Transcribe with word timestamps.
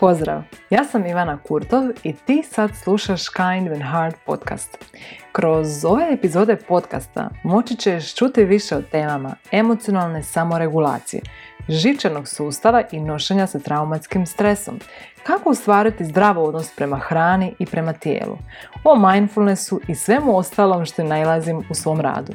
Pozdrav, 0.00 0.42
ja 0.70 0.84
sam 0.84 1.06
Ivana 1.06 1.38
Kurtov 1.38 1.84
i 2.02 2.12
ti 2.12 2.42
sad 2.42 2.70
slušaš 2.82 3.28
Kind 3.28 3.68
and 3.68 3.82
Hard 3.82 4.14
podcast. 4.26 4.84
Kroz 5.32 5.84
ove 5.84 6.06
epizode 6.12 6.56
podcasta 6.56 7.30
moći 7.42 7.76
ćeš 7.76 8.14
čuti 8.14 8.44
više 8.44 8.76
o 8.76 8.82
temama 8.82 9.34
emocionalne 9.52 10.22
samoregulacije, 10.22 11.22
živčanog 11.68 12.28
sustava 12.28 12.82
i 12.92 13.00
nošenja 13.00 13.46
sa 13.46 13.58
traumatskim 13.58 14.26
stresom, 14.26 14.80
kako 15.22 15.50
ostvariti 15.50 16.04
zdrav 16.04 16.38
odnos 16.38 16.70
prema 16.76 16.98
hrani 16.98 17.54
i 17.58 17.66
prema 17.66 17.92
tijelu, 17.92 18.38
o 18.84 18.96
mindfulnessu 18.96 19.80
i 19.88 19.94
svemu 19.94 20.36
ostalom 20.36 20.84
što 20.84 21.04
najlazim 21.04 21.62
u 21.70 21.74
svom 21.74 22.00
radu. 22.00 22.32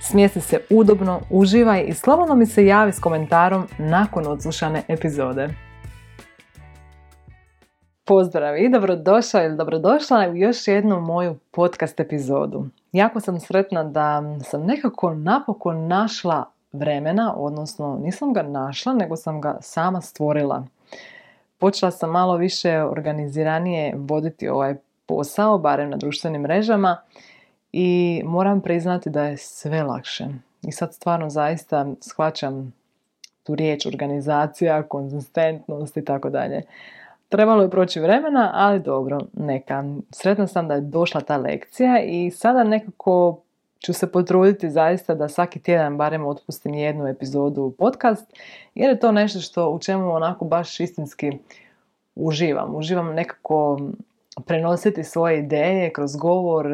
Smijesti 0.00 0.40
se 0.40 0.60
udobno, 0.70 1.20
uživaj 1.30 1.84
i 1.86 1.94
slobodno 1.94 2.34
mi 2.34 2.46
se 2.46 2.66
javi 2.66 2.92
s 2.92 3.00
komentarom 3.00 3.68
nakon 3.78 4.26
odslušane 4.26 4.82
epizode. 4.88 5.69
Pozdrav 8.10 8.58
i 8.58 8.68
dobrodošao 8.68 9.44
ili 9.44 9.56
dobrodošla 9.56 10.28
u 10.32 10.36
još 10.36 10.68
jednu 10.68 11.00
moju 11.00 11.36
podcast 11.50 12.00
epizodu. 12.00 12.66
Jako 12.92 13.20
sam 13.20 13.40
sretna 13.40 13.84
da 13.84 14.22
sam 14.44 14.66
nekako 14.66 15.14
napokon 15.14 15.86
našla 15.86 16.44
vremena, 16.72 17.34
odnosno 17.36 17.98
nisam 18.02 18.32
ga 18.32 18.42
našla, 18.42 18.94
nego 18.94 19.16
sam 19.16 19.40
ga 19.40 19.58
sama 19.60 20.00
stvorila. 20.00 20.66
Počela 21.58 21.90
sam 21.90 22.10
malo 22.10 22.36
više 22.36 22.82
organiziranije 22.82 23.94
voditi 23.96 24.48
ovaj 24.48 24.76
posao, 25.06 25.58
barem 25.58 25.90
na 25.90 25.96
društvenim 25.96 26.42
mrežama 26.42 26.96
i 27.72 28.22
moram 28.24 28.60
priznati 28.60 29.10
da 29.10 29.24
je 29.24 29.36
sve 29.36 29.82
lakše. 29.82 30.26
I 30.62 30.72
sad 30.72 30.94
stvarno 30.94 31.30
zaista 31.30 31.86
shvaćam 32.00 32.72
tu 33.42 33.54
riječ 33.54 33.86
organizacija, 33.86 34.82
konzistentnost 34.82 35.96
i 35.96 36.04
tako 36.04 36.30
dalje. 36.30 36.62
Trebalo 37.30 37.62
je 37.62 37.70
proći 37.70 38.00
vremena, 38.00 38.50
ali 38.54 38.80
dobro, 38.80 39.18
neka. 39.32 39.84
Sretna 40.10 40.46
sam 40.46 40.68
da 40.68 40.74
je 40.74 40.80
došla 40.80 41.20
ta 41.20 41.36
lekcija 41.36 42.02
i 42.02 42.30
sada 42.30 42.64
nekako 42.64 43.40
ću 43.78 43.92
se 43.92 44.12
potruditi 44.12 44.70
zaista 44.70 45.14
da 45.14 45.28
svaki 45.28 45.62
tjedan 45.62 45.96
barem 45.96 46.26
otpustim 46.26 46.74
jednu 46.74 47.06
epizodu 47.06 47.74
podcast, 47.78 48.32
jer 48.74 48.90
je 48.90 49.00
to 49.00 49.12
nešto 49.12 49.40
što 49.40 49.70
u 49.70 49.78
čemu 49.78 50.12
onako 50.12 50.44
baš 50.44 50.80
istinski 50.80 51.32
uživam. 52.14 52.74
Uživam 52.74 53.14
nekako 53.14 53.80
prenositi 54.46 55.04
svoje 55.04 55.38
ideje 55.38 55.92
kroz 55.92 56.16
govor 56.16 56.66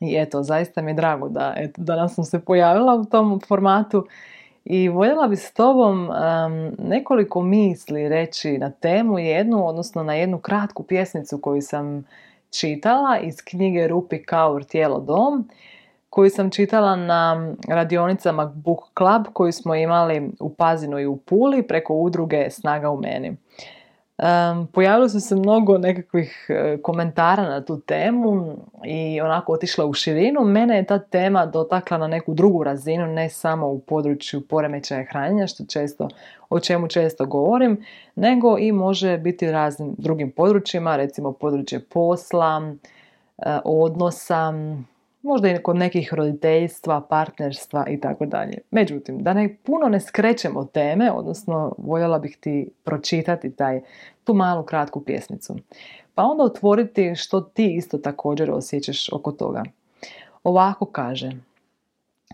i 0.00 0.16
eto, 0.18 0.42
zaista 0.42 0.82
mi 0.82 0.90
je 0.90 0.94
drago 0.94 1.28
da 1.28 1.54
eto, 1.56 1.82
danas 1.82 2.14
sam 2.14 2.24
se 2.24 2.44
pojavila 2.44 2.94
u 2.94 3.04
tom 3.04 3.40
formatu 3.48 4.06
i 4.64 4.88
voljela 4.88 5.28
bi 5.28 5.36
s 5.36 5.52
tobom 5.52 6.10
nekoliko 6.78 7.42
misli 7.42 8.08
reći 8.08 8.58
na 8.58 8.70
temu 8.70 9.18
jednu, 9.18 9.68
odnosno 9.68 10.02
na 10.02 10.14
jednu 10.14 10.38
kratku 10.38 10.82
pjesnicu 10.82 11.38
koju 11.40 11.62
sam 11.62 12.04
čitala 12.50 13.18
iz 13.18 13.36
knjige 13.44 13.88
Rupi 13.88 14.22
Kaur 14.22 14.64
Tijelo 14.64 15.00
dom, 15.00 15.48
koju 16.10 16.30
sam 16.30 16.50
čitala 16.50 16.96
na 16.96 17.52
radionicama 17.68 18.46
Book 18.46 18.80
Club 18.98 19.26
koju 19.32 19.52
smo 19.52 19.74
imali 19.74 20.30
u 20.40 20.54
Pazinu 20.54 20.98
i 20.98 21.06
u 21.06 21.16
Puli 21.16 21.62
preko 21.62 21.94
udruge 21.94 22.50
Snaga 22.50 22.90
u 22.90 23.00
meni. 23.00 23.36
Um, 24.22 24.66
pojavilo 24.66 25.08
su 25.08 25.20
se 25.20 25.36
mnogo 25.36 25.78
nekakvih 25.78 26.46
e, 26.48 26.78
komentara 26.82 27.42
na 27.42 27.64
tu 27.64 27.80
temu 27.80 28.56
i 28.84 29.20
onako 29.20 29.52
otišla 29.52 29.86
u 29.86 29.92
širinu. 29.92 30.40
Mene 30.40 30.76
je 30.76 30.84
ta 30.86 30.98
tema 30.98 31.46
dotakla 31.46 31.98
na 31.98 32.06
neku 32.06 32.34
drugu 32.34 32.64
razinu, 32.64 33.06
ne 33.06 33.28
samo 33.28 33.68
u 33.68 33.78
području 33.78 34.40
poremećaja 34.40 35.04
hranjenja, 35.10 35.46
što 35.46 35.64
često, 35.64 36.08
o 36.50 36.60
čemu 36.60 36.88
često 36.88 37.26
govorim, 37.26 37.84
nego 38.14 38.58
i 38.58 38.72
može 38.72 39.18
biti 39.18 39.50
raznim 39.50 39.94
drugim 39.98 40.30
područjima, 40.30 40.96
recimo 40.96 41.32
područje 41.32 41.80
posla, 41.80 42.72
e, 43.38 43.58
odnosa, 43.64 44.52
možda 45.22 45.48
i 45.48 45.58
kod 45.58 45.76
nekih 45.76 46.14
roditeljstva, 46.14 47.00
partnerstva 47.00 47.86
i 47.88 48.00
tako 48.00 48.26
dalje. 48.26 48.58
Međutim, 48.70 49.22
da 49.22 49.32
ne 49.32 49.56
puno 49.62 49.88
ne 49.88 50.00
skrećemo 50.00 50.64
teme, 50.64 51.12
odnosno 51.12 51.74
voljela 51.78 52.18
bih 52.18 52.36
ti 52.40 52.68
pročitati 52.84 53.56
taj, 53.56 53.80
tu 54.24 54.34
malu 54.34 54.62
kratku 54.62 55.04
pjesnicu. 55.04 55.56
Pa 56.14 56.22
onda 56.22 56.44
otvoriti 56.44 57.14
što 57.14 57.40
ti 57.40 57.74
isto 57.76 57.98
također 57.98 58.50
osjećaš 58.50 59.12
oko 59.12 59.32
toga. 59.32 59.62
Ovako 60.44 60.86
kaže, 60.86 61.32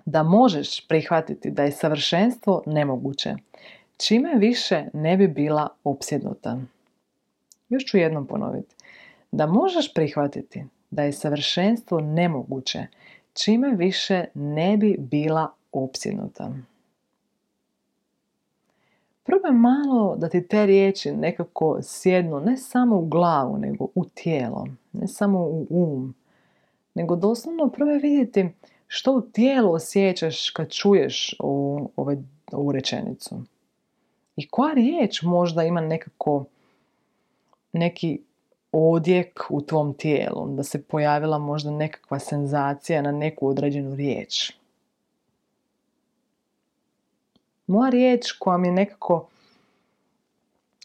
da 0.05 0.23
možeš 0.23 0.87
prihvatiti 0.89 1.51
da 1.51 1.63
je 1.63 1.73
savršenstvo 1.73 2.63
nemoguće, 2.67 3.35
čime 3.97 4.35
više 4.35 4.85
ne 4.93 5.17
bi 5.17 5.29
bila 5.29 5.69
opsjednuta. 5.85 6.59
Još 7.69 7.85
ću 7.85 7.99
jednom 7.99 8.27
ponoviti. 8.27 8.75
Da 9.33 9.47
možeš 9.47 9.95
prihvatiti 9.95 10.65
da 10.91 11.03
je 11.03 11.13
savršenstvo 11.13 12.01
nemoguće, 12.01 12.87
čime 13.33 13.71
više 13.77 14.25
ne 14.35 14.77
bi 14.77 14.97
bila 14.99 15.51
opsjednuta. 15.73 16.53
Probaj 19.29 19.53
malo 19.53 20.17
da 20.17 20.29
ti 20.29 20.49
te 20.49 20.67
riječi 20.67 21.13
nekako 21.13 21.79
sjednu 21.83 22.41
ne 22.41 22.57
samo 22.57 22.97
u 22.97 23.07
glavu, 23.07 23.59
nego 23.59 23.89
u 23.95 24.05
tijelo, 24.05 24.67
ne 24.93 25.09
samo 25.09 25.39
u 25.41 25.67
um, 25.71 26.15
nego 26.95 27.17
doslovno 27.17 27.69
probaj 27.69 27.99
vidjeti 27.99 28.49
što 28.87 29.13
u 29.13 29.21
tijelu 29.21 29.73
osjećaš 29.73 30.51
kad 30.51 30.71
čuješ 30.71 31.35
ovu, 31.39 31.91
ovu 32.53 32.73
rečenicu. 32.73 33.43
I 34.37 34.49
koja 34.49 34.75
riječ 34.75 35.23
možda 35.23 35.65
ima 35.65 35.81
nekako 35.81 36.45
neki 37.73 38.21
odjek 38.73 39.45
u 39.51 39.63
tvom 39.63 39.95
tijelu, 39.95 40.47
da 40.49 40.63
se 40.63 40.83
pojavila 40.83 41.39
možda 41.39 41.71
nekakva 41.71 42.19
senzacija 42.19 43.03
na 43.03 43.13
neku 43.13 43.49
određenu 43.49 43.95
riječ. 43.95 44.58
Moja 47.69 47.91
riječ 47.91 48.33
koja 48.33 48.59
mi 48.59 48.69
je 48.69 48.73
nekako 48.73 49.29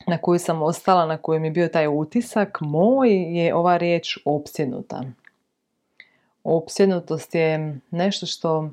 na 0.08 0.18
koju 0.18 0.40
sam 0.40 0.62
ostala, 0.62 1.06
na 1.06 1.18
koju 1.18 1.40
mi 1.40 1.48
je 1.48 1.52
bio 1.52 1.68
taj 1.68 1.88
utisak, 1.88 2.58
moj 2.62 3.10
je 3.10 3.56
ova 3.56 3.78
riječ 3.78 4.18
opsjednuta. 4.26 5.04
Opsjednutost 6.44 7.36
je 7.36 7.80
nešto 7.92 8.26
što 8.26 8.70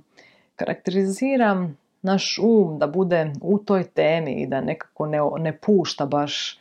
karakterizira 0.56 1.68
naš 2.02 2.38
um 2.42 2.78
da 2.78 2.86
bude 2.86 3.32
u 3.42 3.58
toj 3.58 3.84
temi 3.84 4.32
i 4.32 4.46
da 4.46 4.60
nekako 4.60 5.06
ne, 5.06 5.18
ne 5.38 5.58
pušta 5.58 6.06
baš 6.06 6.60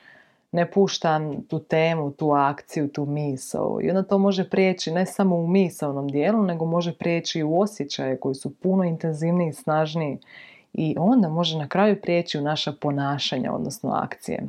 ne 0.51 0.71
puštam 0.71 1.43
tu 1.47 1.59
temu, 1.59 2.11
tu 2.11 2.31
akciju, 2.31 2.87
tu 2.87 3.05
misao. 3.05 3.79
I 3.83 3.89
onda 3.89 4.03
to 4.03 4.17
može 4.17 4.49
prijeći 4.49 4.91
ne 4.91 5.05
samo 5.05 5.35
u 5.35 5.47
misaonom 5.47 6.07
dijelu, 6.07 6.43
nego 6.43 6.65
može 6.65 6.93
prijeći 6.93 7.39
i 7.39 7.43
u 7.43 7.59
osjećaje 7.59 8.19
koji 8.19 8.35
su 8.35 8.55
puno 8.55 8.83
intenzivniji 8.83 9.49
i 9.49 9.53
snažniji. 9.53 10.17
I 10.73 10.95
onda 10.97 11.29
može 11.29 11.57
na 11.57 11.67
kraju 11.67 12.01
prijeći 12.01 12.37
u 12.37 12.41
naša 12.41 12.73
ponašanja, 12.81 13.53
odnosno 13.53 13.91
akcije. 13.91 14.43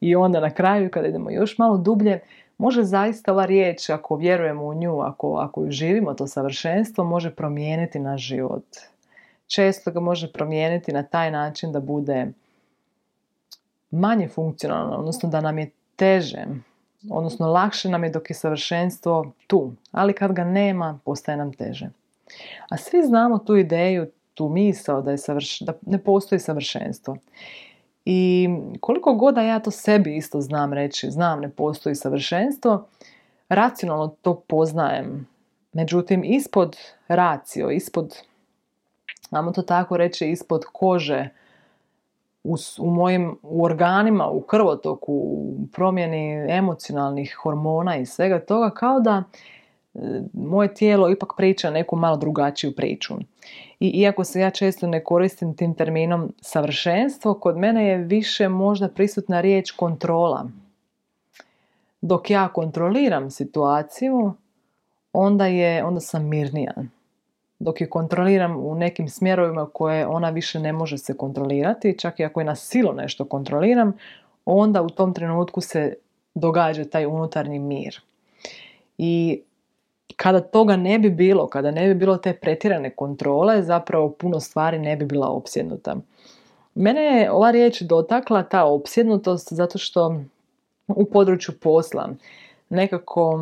I 0.00 0.16
onda 0.16 0.40
na 0.40 0.50
kraju, 0.50 0.90
kada 0.90 1.08
idemo 1.08 1.30
još 1.30 1.58
malo 1.58 1.76
dublje, 1.76 2.20
može 2.58 2.82
zaista 2.82 3.32
ova 3.32 3.44
riječ, 3.44 3.90
ako 3.90 4.16
vjerujemo 4.16 4.64
u 4.64 4.74
nju, 4.74 5.00
ako, 5.00 5.36
ako 5.36 5.70
živimo, 5.70 6.14
to 6.14 6.26
savršenstvo, 6.26 7.04
može 7.04 7.34
promijeniti 7.34 7.98
naš 7.98 8.22
život. 8.22 8.64
Često 9.46 9.90
ga 9.90 10.00
može 10.00 10.32
promijeniti 10.32 10.92
na 10.92 11.02
taj 11.02 11.30
način 11.30 11.72
da 11.72 11.80
bude 11.80 12.26
manje 13.90 14.28
funkcionalno, 14.28 14.96
odnosno 14.96 15.28
da 15.28 15.40
nam 15.40 15.58
je 15.58 15.70
teže, 15.96 16.44
odnosno 17.10 17.46
lakše 17.46 17.88
nam 17.88 18.04
je 18.04 18.10
dok 18.10 18.30
je 18.30 18.34
savršenstvo 18.34 19.32
tu, 19.46 19.72
ali 19.92 20.12
kad 20.12 20.32
ga 20.32 20.44
nema, 20.44 20.98
postaje 21.04 21.38
nam 21.38 21.52
teže. 21.52 21.90
A 22.68 22.76
svi 22.76 23.02
znamo 23.02 23.38
tu 23.38 23.56
ideju, 23.56 24.06
tu 24.36 24.48
misao 24.48 25.02
da, 25.02 25.10
je 25.10 25.16
da 25.60 25.72
ne 25.86 25.98
postoji 25.98 26.38
savršenstvo. 26.38 27.16
I 28.04 28.48
koliko 28.80 29.14
god 29.14 29.34
da 29.34 29.42
ja 29.42 29.58
to 29.60 29.70
sebi 29.70 30.16
isto 30.16 30.40
znam 30.40 30.72
reći, 30.72 31.10
znam 31.10 31.40
ne 31.40 31.50
postoji 31.50 31.94
savršenstvo, 31.94 32.86
racionalno 33.48 34.08
to 34.22 34.34
poznajem. 34.34 35.26
Međutim, 35.72 36.24
ispod 36.24 36.76
racio, 37.08 37.70
ispod, 37.70 38.16
znamo 39.28 39.52
to 39.52 39.62
tako 39.62 39.96
reći, 39.96 40.30
ispod 40.30 40.64
kože 40.72 41.28
u, 42.44 42.56
u 42.78 42.90
mojim 42.90 43.38
u 43.42 43.64
organima, 43.64 44.28
u 44.28 44.40
krvotoku, 44.40 45.12
u 45.12 45.66
promjeni 45.72 46.46
emocionalnih 46.50 47.36
hormona 47.42 47.96
i 47.96 48.06
svega 48.06 48.40
toga, 48.40 48.70
kao 48.70 49.00
da 49.00 49.22
moje 50.32 50.74
tijelo 50.74 51.10
ipak 51.10 51.32
priča 51.36 51.70
neku 51.70 51.96
malo 51.96 52.16
drugačiju 52.16 52.72
priču. 52.76 53.14
I 53.80 53.88
iako 53.88 54.24
se 54.24 54.40
ja 54.40 54.50
često 54.50 54.86
ne 54.86 55.04
koristim 55.04 55.56
tim 55.56 55.74
terminom 55.74 56.32
savršenstvo, 56.40 57.34
kod 57.34 57.56
mene 57.56 57.88
je 57.88 57.98
više 57.98 58.48
možda 58.48 58.88
prisutna 58.88 59.40
riječ 59.40 59.70
kontrola. 59.70 60.48
Dok 62.00 62.30
ja 62.30 62.48
kontroliram 62.48 63.30
situaciju, 63.30 64.32
onda, 65.12 65.46
je, 65.46 65.84
onda 65.84 66.00
sam 66.00 66.28
mirnija 66.28 66.74
dok 67.58 67.80
je 67.80 67.90
kontroliram 67.90 68.56
u 68.56 68.74
nekim 68.74 69.08
smjerovima 69.08 69.66
koje 69.72 70.06
ona 70.06 70.30
više 70.30 70.60
ne 70.60 70.72
može 70.72 70.98
se 70.98 71.16
kontrolirati, 71.16 71.98
čak 71.98 72.20
i 72.20 72.24
ako 72.24 72.40
je 72.40 72.44
na 72.44 72.54
silu 72.54 72.92
nešto 72.92 73.24
kontroliram, 73.24 73.92
onda 74.44 74.82
u 74.82 74.90
tom 74.90 75.14
trenutku 75.14 75.60
se 75.60 75.94
događa 76.34 76.84
taj 76.84 77.06
unutarnji 77.06 77.58
mir. 77.58 78.00
I 78.98 79.40
kada 80.16 80.40
toga 80.40 80.76
ne 80.76 80.98
bi 80.98 81.10
bilo, 81.10 81.46
kada 81.46 81.70
ne 81.70 81.88
bi 81.88 81.94
bilo 81.94 82.16
te 82.16 82.32
pretirane 82.32 82.90
kontrole, 82.90 83.62
zapravo 83.62 84.10
puno 84.10 84.40
stvari 84.40 84.78
ne 84.78 84.96
bi 84.96 85.04
bila 85.04 85.28
opsjednuta. 85.28 85.96
Mene 86.74 87.02
je 87.02 87.30
ova 87.32 87.50
riječ 87.50 87.80
dotakla, 87.82 88.42
ta 88.42 88.64
opsjednutost, 88.64 89.52
zato 89.52 89.78
što 89.78 90.20
u 90.88 91.04
području 91.04 91.54
posla 91.60 92.08
nekako 92.68 93.40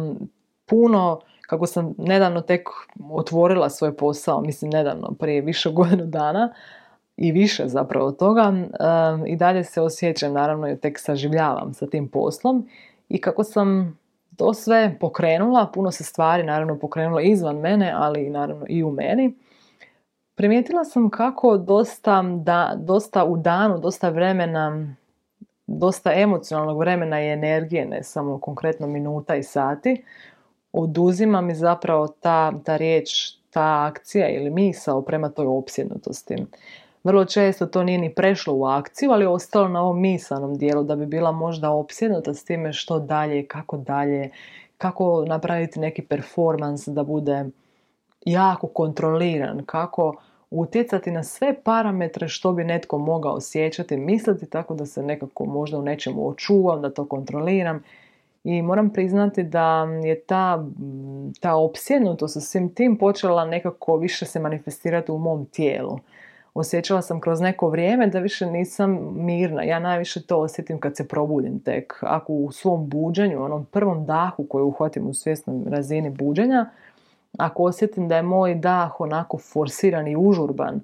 puno, 0.67 1.21
kako 1.41 1.67
sam 1.67 1.95
nedavno 1.99 2.41
tek 2.41 2.69
otvorila 3.11 3.71
svoj 3.71 3.97
posao, 3.97 4.41
mislim 4.41 4.71
nedavno, 4.71 5.13
prije 5.19 5.41
više 5.41 5.71
godinu 5.79 6.07
dana, 6.07 6.55
i 7.17 7.33
više 7.33 7.69
zapravo 7.69 8.13
toga 8.13 8.53
i 9.27 9.37
dalje 9.37 9.65
se 9.65 9.81
osjećam, 9.81 10.33
naravno 10.33 10.71
i 10.71 10.77
tek 10.77 10.99
saživljavam 10.99 11.75
sa 11.75 11.87
tim 11.87 12.09
poslom 12.09 12.69
i 13.09 13.21
kako 13.21 13.45
sam 13.45 13.99
to 14.37 14.55
sve 14.55 14.97
pokrenula, 15.01 15.71
puno 15.75 15.91
se 15.91 16.05
stvari 16.05 16.43
naravno 16.43 16.79
pokrenulo 16.79 17.21
izvan 17.21 17.57
mene, 17.57 17.93
ali 17.97 18.31
naravno 18.31 18.67
i 18.69 18.85
u 18.85 18.91
meni. 18.91 19.35
Primijetila 20.35 20.85
sam 20.85 21.11
kako 21.11 21.57
dosta, 21.57 22.23
da, 22.23 22.75
dosta 22.77 23.25
u 23.25 23.37
danu, 23.37 23.79
dosta 23.79 24.09
vremena, 24.09 24.95
dosta 25.67 26.13
emocionalnog 26.13 26.79
vremena 26.79 27.23
i 27.23 27.29
energije, 27.29 27.87
ne 27.87 28.03
samo 28.03 28.39
konkretno 28.39 28.87
minuta 28.87 29.37
i 29.37 29.43
sati, 29.43 30.05
oduzima 30.73 31.41
mi 31.41 31.55
zapravo 31.55 32.09
ta, 32.09 32.53
ta 32.65 32.77
riječ, 32.77 33.11
ta 33.51 33.87
akcija 33.91 34.29
ili 34.29 34.51
misao 34.51 35.03
prema 35.03 35.29
toj 35.29 35.47
opsjednutosti. 35.47 36.37
Vrlo 37.05 37.25
često 37.25 37.67
to 37.67 37.83
nije 37.83 37.99
ni 37.99 38.15
prešlo 38.15 38.55
u 38.55 38.65
akciju, 38.65 39.11
ali 39.11 39.27
ostalo 39.27 39.69
na 39.69 39.83
ovom 39.83 40.01
misanom 40.01 40.59
dijelu 40.59 40.85
da 40.85 40.97
bi 40.97 41.07
bila 41.07 41.33
možda 41.33 41.71
opsjednuta 41.71 42.35
s 42.35 42.45
time 42.45 42.73
što 42.73 42.99
dalje, 42.99 43.47
kako 43.47 43.77
dalje, 43.77 44.31
kako 44.79 45.25
napraviti 45.29 45.81
neki 45.81 46.03
performans 46.03 46.89
da 46.89 47.03
bude 47.03 47.45
jako 48.25 48.67
kontroliran, 48.67 49.65
kako 49.67 50.15
utjecati 50.51 51.11
na 51.11 51.23
sve 51.23 51.55
parametre 51.65 52.29
što 52.29 52.53
bi 52.53 52.65
netko 52.65 52.99
mogao 52.99 53.33
osjećati, 53.33 53.97
misliti 53.97 54.47
tako 54.47 54.75
da 54.75 54.87
se 54.87 55.03
nekako 55.03 55.45
možda 55.45 55.79
u 55.79 55.83
nečemu 55.83 56.29
očuvam, 56.29 56.83
da 56.83 56.91
to 56.91 57.05
kontroliram. 57.09 57.83
I 58.45 58.63
moram 58.63 58.91
priznati 58.91 59.43
da 59.43 59.89
je 60.05 60.21
ta, 60.21 60.65
ta 61.41 61.55
opsjednutost 61.55 62.35
sa 62.35 62.41
svim 62.41 62.75
tim 62.75 62.99
počela 62.99 63.45
nekako 63.45 63.97
više 63.97 64.27
se 64.27 64.41
manifestirati 64.41 65.13
u 65.13 65.19
mom 65.19 65.47
tijelu 65.47 65.99
osjećala 66.55 67.03
sam 67.03 67.21
kroz 67.21 67.41
neko 67.41 67.69
vrijeme 67.69 68.07
da 68.07 68.19
više 68.19 68.47
nisam 68.47 69.15
mirna. 69.17 69.63
Ja 69.63 69.79
najviše 69.79 70.23
to 70.23 70.39
osjetim 70.39 70.81
kad 70.81 70.97
se 70.97 71.09
probudim 71.09 71.61
tek. 71.61 71.99
Ako 72.01 72.33
u 72.33 72.53
svom 72.53 72.89
buđenju, 72.89 73.45
onom 73.45 73.65
prvom 73.65 74.07
dahu 74.07 74.47
koji 74.47 74.63
uhvatim 74.63 75.07
u 75.07 75.15
svjesnoj 75.15 75.61
razini 75.67 76.11
buđenja, 76.11 76.71
ako 77.39 77.63
osjetim 77.63 78.09
da 78.09 78.17
je 78.17 78.23
moj 78.23 78.55
dah 78.55 79.01
onako 79.01 79.39
forsiran 79.39 80.09
i 80.09 80.17
užurban, 80.17 80.81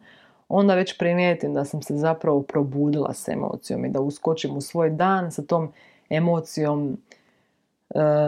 onda 0.49 0.75
već 0.75 0.99
primijetim 0.99 1.55
da 1.55 1.65
sam 1.65 1.83
se 1.83 1.97
zapravo 1.97 2.43
probudila 2.43 3.15
s 3.15 3.29
emocijom 3.29 3.85
i 3.85 3.89
da 3.89 4.01
uskočim 4.01 4.57
u 4.57 4.61
svoj 4.61 4.91
dan 4.91 5.33
sa 5.33 5.43
tom 5.43 5.73
emocijom 6.11 6.99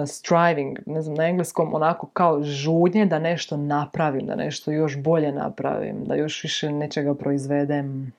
striving, 0.06 0.79
ne 0.87 1.03
znam, 1.03 1.14
na 1.14 1.25
engleskom 1.25 1.75
onako 1.75 2.06
kao 2.06 2.43
žudnje 2.43 3.06
da 3.06 3.19
nešto 3.19 3.56
napravim, 3.56 4.26
da 4.26 4.35
nešto 4.35 4.70
još 4.70 4.99
bolje 4.99 5.32
napravim, 5.32 6.05
da 6.05 6.14
još 6.14 6.43
više 6.43 6.73
nečega 6.73 7.14
proizvedem. 7.14 8.12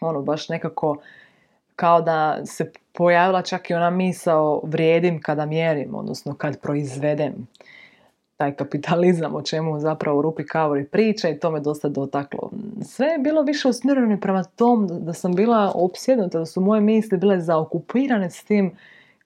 Ono, 0.00 0.22
baš 0.22 0.48
nekako 0.48 0.96
kao 1.76 2.00
da 2.00 2.46
se 2.46 2.72
pojavila 2.92 3.42
čak 3.42 3.70
i 3.70 3.74
ona 3.74 3.90
misao 3.90 4.60
vrijedim 4.64 5.20
kada 5.20 5.46
mjerim, 5.46 5.94
odnosno 5.94 6.34
kad 6.34 6.60
proizvedem 6.60 7.46
taj 8.36 8.54
kapitalizam 8.54 9.34
o 9.34 9.42
čemu 9.42 9.80
zapravo 9.80 10.22
Rupi 10.22 10.46
Kavori 10.46 10.84
priča 10.84 11.28
i 11.28 11.38
to 11.38 11.50
me 11.50 11.60
dosta 11.60 11.88
dotaklo. 11.88 12.50
Sve 12.82 13.06
je 13.06 13.18
bilo 13.18 13.42
više 13.42 13.68
usmjereno 13.68 14.18
prema 14.20 14.44
tom 14.44 14.88
da 14.90 15.12
sam 15.12 15.34
bila 15.34 15.72
opsjednuta, 15.74 16.38
da 16.38 16.46
su 16.46 16.60
moje 16.60 16.80
misli 16.80 17.18
bile 17.18 17.40
zaokupirane 17.40 18.30
s 18.30 18.44
tim 18.44 18.76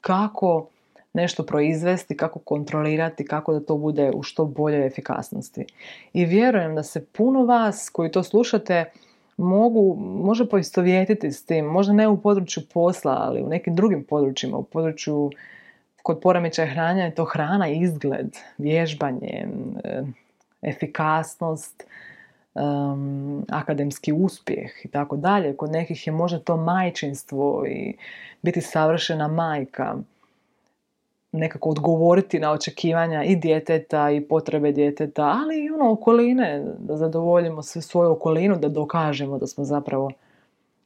kako 0.01 0.67
nešto 1.13 1.43
proizvesti, 1.43 2.17
kako 2.17 2.39
kontrolirati, 2.39 3.27
kako 3.27 3.53
da 3.53 3.61
to 3.61 3.77
bude 3.77 4.11
u 4.15 4.23
što 4.23 4.45
boljoj 4.45 4.87
efikasnosti. 4.87 5.67
I 6.13 6.25
vjerujem 6.25 6.75
da 6.75 6.83
se 6.83 7.07
puno 7.07 7.45
vas 7.45 7.91
koji 7.93 8.11
to 8.11 8.23
slušate 8.23 8.85
mogu, 9.37 9.97
može 10.01 10.49
poistovjetiti 10.49 11.33
s 11.33 11.47
tim, 11.47 11.65
možda 11.65 11.93
ne 11.93 12.09
u 12.09 12.21
području 12.21 12.63
posla, 12.73 13.17
ali 13.21 13.43
u 13.43 13.49
nekim 13.49 13.75
drugim 13.75 14.05
područjima, 14.05 14.57
u 14.57 14.63
području 14.63 15.31
kod 16.03 16.21
poremećaja 16.21 16.69
hranja 16.69 17.05
je 17.05 17.15
to 17.15 17.25
hrana, 17.25 17.69
izgled, 17.69 18.37
vježbanje, 18.59 19.49
efikasnost, 20.63 21.87
akademski 23.49 24.13
uspjeh 24.13 24.71
i 24.85 24.89
tako 24.89 25.17
dalje. 25.17 25.57
Kod 25.57 25.71
nekih 25.71 26.07
je 26.07 26.13
možda 26.13 26.39
to 26.39 26.57
majčinstvo 26.57 27.65
i 27.67 27.97
biti 28.43 28.61
savršena 28.61 29.29
majka 29.29 29.97
nekako 31.33 31.71
odgovoriti 31.71 32.39
na 32.39 32.53
očekivanja 32.53 33.25
i 33.25 33.37
djeteta 33.37 34.11
i 34.11 34.21
potrebe 34.21 34.73
djeteta, 34.73 35.23
ali 35.23 35.65
i 35.65 35.71
ono 35.71 35.93
okoline, 35.93 36.65
da 36.79 36.97
zadovoljimo 36.97 37.63
sve 37.63 37.83
svoju 37.83 38.11
okolinu, 38.11 38.57
da 38.57 38.69
dokažemo 38.69 39.39
da 39.39 39.47
smo 39.47 39.65
zapravo 39.65 40.11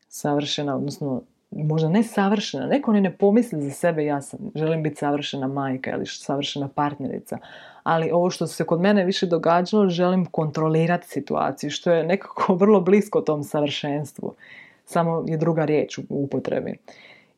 savršena, 0.08 0.76
odnosno 0.76 1.23
možda 1.50 1.88
ne 1.88 2.02
savršena, 2.02 2.67
neko 2.67 2.93
ni 2.93 3.00
ne 3.00 3.17
pomisli 3.17 3.62
za 3.62 3.70
sebe, 3.70 4.05
ja 4.05 4.20
sam, 4.23 4.41
želim 4.55 4.82
biti 4.82 4.96
savršena 4.96 5.49
majka 5.49 5.91
ili 5.91 6.06
savršena 6.06 6.69
partnerica, 6.69 7.38
ali 7.82 8.11
ovo 8.11 8.31
što 8.31 8.46
se 8.46 8.64
kod 8.64 8.81
mene 8.81 9.05
više 9.05 9.26
događalo, 9.26 9.88
želim 9.88 10.26
kontrolirati 10.26 11.08
situaciju, 11.08 11.70
što 11.70 11.93
je 11.93 12.05
nekako 12.05 12.55
vrlo 12.61 12.81
blisko 12.81 13.20
tom 13.20 13.44
savršenstvu, 13.44 14.35
samo 14.85 15.25
je 15.26 15.37
druga 15.37 15.64
riječ 15.64 15.99
u 15.99 16.05
upotrebi. 16.08 16.79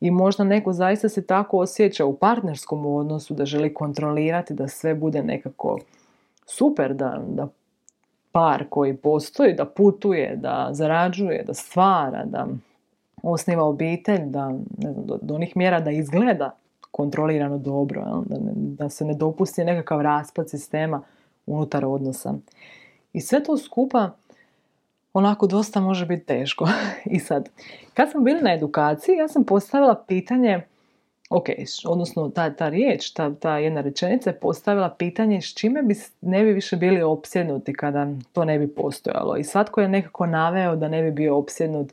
I 0.00 0.10
možda 0.10 0.44
neko 0.44 0.72
zaista 0.72 1.08
se 1.08 1.26
tako 1.26 1.58
osjeća 1.58 2.04
u 2.04 2.16
partnerskom 2.16 2.86
odnosu 2.86 3.34
da 3.34 3.44
želi 3.44 3.74
kontrolirati 3.74 4.54
da 4.54 4.68
sve 4.68 4.94
bude 4.94 5.22
nekako 5.22 5.78
super, 6.46 6.94
da, 6.94 7.22
da 7.28 7.48
par 8.32 8.64
koji 8.70 8.96
postoji, 8.96 9.54
da 9.54 9.64
putuje, 9.64 10.36
da 10.36 10.68
zarađuje, 10.72 11.44
da 11.46 11.54
stvara, 11.54 12.24
da 12.24 12.46
osniva 13.22 13.64
obitelj, 13.64 14.24
da 14.24 14.48
ne 14.78 14.92
znam, 14.92 15.06
do, 15.06 15.18
do 15.22 15.34
onih 15.34 15.56
mjera 15.56 15.80
da 15.80 15.90
izgleda 15.90 16.56
kontrolirano 16.90 17.58
dobro, 17.58 18.22
da, 18.26 18.36
da 18.54 18.88
se 18.88 19.04
ne 19.04 19.14
dopusti 19.14 19.64
nekakav 19.64 20.00
raspad 20.00 20.50
sistema 20.50 21.02
unutar 21.46 21.84
odnosa. 21.84 22.34
I 23.12 23.20
sve 23.20 23.42
to 23.44 23.56
skupa 23.58 24.10
onako 25.18 25.46
dosta 25.46 25.80
može 25.80 26.06
biti 26.06 26.26
teško. 26.26 26.68
I 27.14 27.18
sad, 27.18 27.48
kad 27.94 28.10
smo 28.10 28.20
bili 28.20 28.40
na 28.42 28.54
edukaciji, 28.54 29.16
ja 29.16 29.28
sam 29.28 29.44
postavila 29.44 30.04
pitanje, 30.08 30.60
ok, 31.30 31.46
odnosno 31.86 32.28
ta, 32.28 32.50
ta 32.50 32.68
riječ, 32.68 33.10
ta, 33.10 33.34
ta 33.34 33.58
jedna 33.58 33.80
rečenica 33.80 34.30
je 34.30 34.40
postavila 34.40 34.90
pitanje 34.90 35.40
s 35.40 35.54
čime 35.54 35.82
bi 35.82 35.94
ne 36.20 36.44
bi 36.44 36.52
više 36.52 36.76
bili 36.76 37.02
opsjednuti 37.02 37.72
kada 37.72 38.08
to 38.32 38.44
ne 38.44 38.58
bi 38.58 38.68
postojalo. 38.74 39.36
I 39.36 39.44
svatko 39.44 39.80
je 39.80 39.88
nekako 39.88 40.26
naveo 40.26 40.76
da 40.76 40.88
ne 40.88 41.02
bi 41.02 41.10
bio 41.10 41.36
opsjednut, 41.38 41.92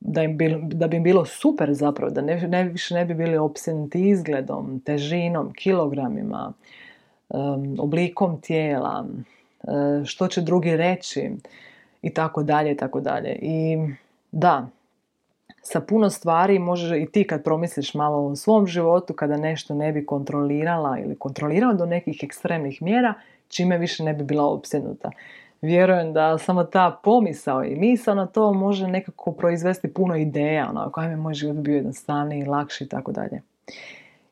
da, 0.00 0.22
im 0.22 0.36
bil, 0.36 0.58
da 0.62 0.88
bi 0.88 0.96
im 0.96 1.02
bilo 1.02 1.24
super 1.24 1.72
zapravo, 1.72 2.10
da 2.10 2.20
ne, 2.20 2.48
ne, 2.48 2.64
više 2.64 2.94
ne 2.94 3.04
bi 3.04 3.14
bili 3.14 3.36
opsjednuti 3.36 4.08
izgledom, 4.08 4.80
težinom, 4.84 5.52
kilogramima, 5.52 6.52
oblikom 7.78 8.40
tijela, 8.40 9.06
što 10.04 10.28
će 10.28 10.40
drugi 10.40 10.76
reći, 10.76 11.30
i 12.02 12.14
tako 12.14 12.42
dalje 12.42 12.72
i 12.72 12.76
tako 12.76 13.00
dalje. 13.00 13.38
I 13.42 13.78
da, 14.32 14.68
sa 15.62 15.80
puno 15.80 16.10
stvari 16.10 16.58
može 16.58 17.00
i 17.00 17.06
ti 17.06 17.26
kad 17.26 17.44
promisliš 17.44 17.94
malo 17.94 18.26
o 18.26 18.36
svom 18.36 18.66
životu, 18.66 19.14
kada 19.14 19.36
nešto 19.36 19.74
ne 19.74 19.92
bi 19.92 20.06
kontrolirala 20.06 20.98
ili 20.98 21.18
kontrolirala 21.18 21.74
do 21.74 21.86
nekih 21.86 22.20
ekstremnih 22.22 22.82
mjera, 22.82 23.14
čime 23.48 23.78
više 23.78 24.04
ne 24.04 24.14
bi 24.14 24.24
bila 24.24 24.44
opsjednuta. 24.44 25.10
Vjerujem 25.62 26.12
da 26.12 26.38
samo 26.38 26.64
ta 26.64 27.00
pomisao 27.04 27.64
i 27.64 27.76
misao 27.76 28.14
na 28.14 28.26
to 28.26 28.52
može 28.52 28.88
nekako 28.88 29.32
proizvesti 29.32 29.92
puno 29.92 30.16
ideja, 30.16 30.68
onako, 30.70 31.00
ajme, 31.00 31.16
moj 31.16 31.34
život 31.34 31.56
bio 31.56 31.76
jednostavniji, 31.76 32.44
lakši 32.44 32.84
i 32.84 32.88
tako 32.88 33.12
dalje. 33.12 33.42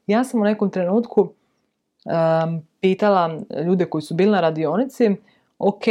Ja 0.06 0.25
sam 0.25 0.40
u 0.40 0.44
nekom 0.44 0.70
trenutku 0.70 1.20
um, 1.20 2.62
pitala 2.80 3.40
ljude 3.66 3.84
koji 3.84 4.02
su 4.02 4.14
bili 4.14 4.30
na 4.30 4.40
radionici, 4.40 5.10
ok, 5.58 5.84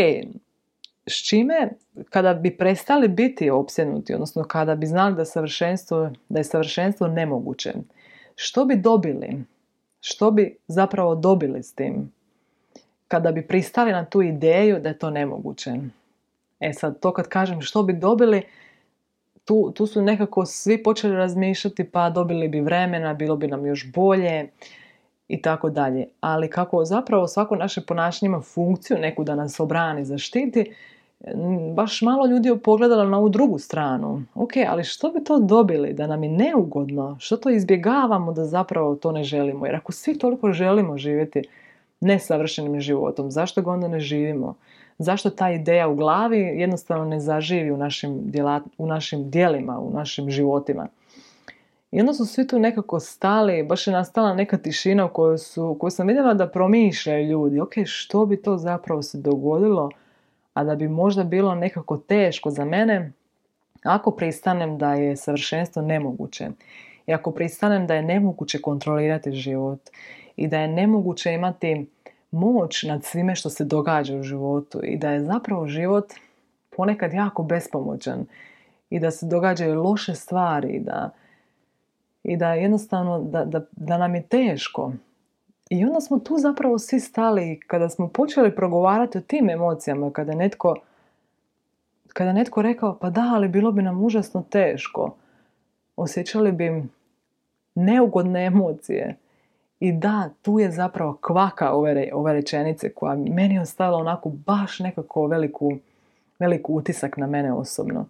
s 1.08 1.28
čime 1.28 1.70
kada 2.10 2.34
bi 2.34 2.58
prestali 2.58 3.08
biti 3.08 3.50
opsjednuti, 3.50 4.14
odnosno 4.14 4.44
kada 4.44 4.76
bi 4.76 4.86
znali 4.86 5.16
da, 5.16 5.26
savršenstvo, 5.26 6.10
da 6.30 6.40
je 6.40 6.44
savršenstvo 6.44 7.08
nemoguće, 7.08 7.74
što 8.36 8.66
bi 8.66 8.76
dobili? 8.76 9.44
Što 10.02 10.32
bi 10.32 10.58
zapravo 10.68 11.16
dobili 11.16 11.64
s 11.64 11.74
tim? 11.74 12.12
Kada 13.08 13.32
bi 13.32 13.48
pristali 13.48 13.92
na 13.92 14.06
tu 14.06 14.22
ideju 14.22 14.80
da 14.80 14.90
je 14.90 15.00
to 15.00 15.10
nemoguće. 15.10 15.72
E 16.60 16.74
sad, 16.74 17.00
to 17.00 17.14
kad 17.14 17.28
kažem 17.28 17.62
što 17.62 17.84
bi 17.84 17.94
dobili, 17.94 18.42
tu, 19.46 19.72
tu 19.76 19.88
su 19.88 20.02
nekako 20.02 20.46
svi 20.46 20.84
počeli 20.84 21.16
razmišljati 21.16 21.84
pa 21.84 22.10
dobili 22.10 22.48
bi 22.48 22.62
vremena, 22.62 23.14
bilo 23.14 23.36
bi 23.36 23.48
nam 23.48 23.66
još 23.66 23.92
bolje 23.92 24.50
i 25.28 25.42
tako 25.42 25.70
dalje. 25.70 26.08
Ali 26.20 26.50
kako 26.50 26.86
zapravo 26.86 27.28
svako 27.28 27.56
naše 27.56 27.82
ponašanje 27.82 28.28
ima 28.28 28.42
funkciju 28.42 28.98
neku 28.98 29.24
da 29.24 29.36
nas 29.36 29.60
obrani, 29.60 30.06
zaštiti, 30.06 30.74
baš 31.74 32.02
malo 32.02 32.26
ljudi 32.26 32.50
je 32.50 32.60
pogledalo 32.60 33.04
na 33.04 33.18
ovu 33.18 33.30
drugu 33.30 33.60
stranu. 33.60 34.24
Ok, 34.36 34.52
ali 34.68 34.84
što 34.84 35.12
bi 35.12 35.24
to 35.24 35.40
dobili? 35.40 35.94
Da 35.94 36.08
nam 36.08 36.24
je 36.24 36.30
neugodno? 36.30 37.18
Što 37.20 37.38
to 37.38 37.50
izbjegavamo 37.50 38.34
da 38.34 38.46
zapravo 38.46 38.96
to 38.96 39.12
ne 39.12 39.24
želimo? 39.24 39.66
Jer 39.66 39.76
ako 39.76 39.92
svi 39.92 40.18
toliko 40.18 40.52
želimo 40.52 40.98
živjeti 40.98 41.42
nesavršenim 42.00 42.82
životom, 42.82 43.32
zašto 43.32 43.62
ga 43.62 43.72
onda 43.72 43.88
ne 43.88 44.00
živimo? 44.00 44.56
Zašto 44.98 45.30
ta 45.30 45.52
ideja 45.52 45.88
u 45.88 45.96
glavi 45.96 46.40
jednostavno 46.40 47.06
ne 47.06 47.20
zaživi 47.20 47.72
u 47.72 47.78
našim, 47.78 48.32
djelat, 48.32 48.64
u 48.78 48.88
našim 48.88 49.30
dijelima, 49.30 49.80
u 49.80 49.92
našim 49.92 50.30
životima? 50.30 50.88
I 51.92 52.00
onda 52.00 52.14
su 52.14 52.26
svi 52.26 52.48
tu 52.48 52.60
nekako 52.60 53.00
stali, 53.00 53.64
baš 53.64 53.88
je 53.88 53.94
nastala 53.94 54.34
neka 54.34 54.58
tišina 54.58 55.06
u 55.06 55.10
kojoj, 55.10 55.38
su, 55.38 55.78
koju 55.80 55.92
sam 55.92 56.08
vidjela 56.08 56.34
da 56.34 56.48
promišljaju 56.48 57.28
ljudi. 57.28 57.60
Ok, 57.60 57.74
što 57.86 58.26
bi 58.26 58.42
to 58.42 58.58
zapravo 58.58 59.02
se 59.02 59.18
dogodilo? 59.18 59.90
A 60.58 60.64
da 60.64 60.76
bi 60.76 60.88
možda 60.88 61.24
bilo 61.24 61.56
nekako 61.56 61.98
teško 61.98 62.50
za 62.50 62.66
mene 62.66 63.12
ako 63.84 64.12
pristanem 64.12 64.78
da 64.78 64.94
je 64.94 65.16
savršenstvo 65.16 65.82
nemoguće 65.82 66.50
i 67.08 67.14
ako 67.14 67.32
pristanem 67.32 67.88
da 67.88 67.96
je 67.96 68.02
nemoguće 68.02 68.62
kontrolirati 68.62 69.32
život 69.32 69.80
i 70.36 70.48
da 70.48 70.60
je 70.60 70.68
nemoguće 70.68 71.34
imati 71.34 71.86
moć 72.32 72.84
nad 72.84 73.04
svime 73.04 73.36
što 73.36 73.50
se 73.50 73.66
događa 73.66 74.16
u 74.16 74.24
životu 74.24 74.80
i 74.84 74.98
da 74.98 75.12
je 75.12 75.24
zapravo 75.24 75.68
život 75.68 76.14
ponekad 76.78 77.14
jako 77.14 77.44
bespomoćan 77.44 78.26
i 78.90 79.00
da 79.00 79.12
se 79.12 79.26
događaju 79.26 79.84
loše 79.84 80.16
stvari 80.16 80.80
da, 80.80 81.10
i 82.24 82.38
da 82.38 82.54
jednostavno 82.54 83.20
da, 83.22 83.46
da, 83.46 83.62
da 83.72 83.98
nam 83.98 84.16
je 84.16 84.22
teško 84.22 84.92
i 85.70 85.86
onda 85.86 86.02
smo 86.02 86.20
tu 86.20 86.38
zapravo 86.38 86.80
svi 86.80 87.00
stali 87.00 87.60
kada 87.68 87.90
smo 87.90 88.08
počeli 88.08 88.56
progovarati 88.56 89.18
o 89.18 89.22
tim 89.22 89.50
emocijama, 89.50 90.12
kada 90.12 90.36
netko, 90.36 90.76
kada 92.14 92.34
netko 92.34 92.62
rekao 92.62 92.98
pa 93.02 93.10
da, 93.10 93.32
ali 93.36 93.48
bilo 93.48 93.72
bi 93.72 93.82
nam 93.82 94.04
užasno 94.04 94.44
teško. 94.50 95.16
Osjećali 95.96 96.52
bi 96.52 96.84
neugodne 97.76 98.46
emocije. 98.46 99.16
I 99.80 99.92
da, 99.92 100.30
tu 100.42 100.60
je 100.60 100.72
zapravo 100.72 101.18
kvaka 101.22 101.72
ove, 101.72 102.10
ove 102.14 102.34
rečenice 102.34 102.90
koja 102.90 103.16
meni 103.16 103.56
je 103.56 103.62
ostavila 103.62 103.98
onako 103.98 104.30
baš 104.30 104.80
nekako 104.80 105.28
veliku, 105.28 105.72
veliku 106.40 106.74
utisak 106.74 107.18
na 107.18 107.28
mene 107.28 107.54
osobno. 107.54 108.06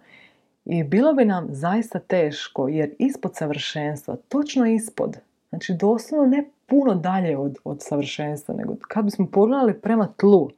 I 0.66 0.84
bilo 0.84 1.14
bi 1.14 1.26
nam 1.26 1.48
zaista 1.50 2.00
teško 2.00 2.68
jer 2.68 2.96
ispod 3.00 3.36
savršenstva, 3.36 4.16
točno 4.30 4.66
ispod, 4.66 5.18
znači 5.50 5.74
doslovno 5.74 6.28
ne 6.28 6.50
puno 6.66 6.96
dalje 6.96 7.38
od, 7.38 7.58
od 7.64 7.78
savršenstva, 7.82 8.56
nego 8.56 8.76
kad 8.88 9.06
bismo 9.06 9.28
pogledali 9.32 9.82
prema 9.82 10.08
tlu 10.18 10.50